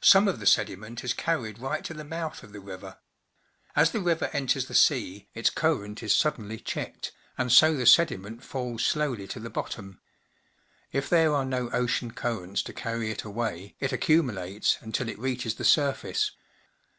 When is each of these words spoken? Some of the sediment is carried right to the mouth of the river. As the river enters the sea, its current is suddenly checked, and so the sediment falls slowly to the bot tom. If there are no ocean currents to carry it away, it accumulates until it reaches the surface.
Some 0.00 0.28
of 0.28 0.40
the 0.40 0.46
sediment 0.46 1.04
is 1.04 1.12
carried 1.12 1.58
right 1.58 1.84
to 1.84 1.92
the 1.92 2.02
mouth 2.02 2.42
of 2.42 2.52
the 2.52 2.58
river. 2.58 2.96
As 3.76 3.90
the 3.90 4.00
river 4.00 4.30
enters 4.32 4.64
the 4.64 4.72
sea, 4.74 5.28
its 5.34 5.50
current 5.50 6.02
is 6.02 6.14
suddenly 6.16 6.58
checked, 6.58 7.12
and 7.36 7.52
so 7.52 7.74
the 7.76 7.84
sediment 7.84 8.42
falls 8.42 8.82
slowly 8.82 9.28
to 9.28 9.38
the 9.38 9.50
bot 9.50 9.72
tom. 9.72 10.00
If 10.90 11.10
there 11.10 11.34
are 11.34 11.44
no 11.44 11.68
ocean 11.68 12.12
currents 12.12 12.62
to 12.62 12.72
carry 12.72 13.10
it 13.10 13.24
away, 13.24 13.76
it 13.78 13.92
accumulates 13.92 14.78
until 14.80 15.06
it 15.10 15.18
reaches 15.18 15.56
the 15.56 15.66
surface. 15.66 16.30